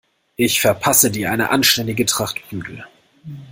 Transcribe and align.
Ich 0.35 0.59
verpasse 0.61 1.11
dir 1.11 1.31
eine 1.31 1.51
anständige 1.51 2.07
Tracht 2.07 2.47
Prügel. 2.49 2.87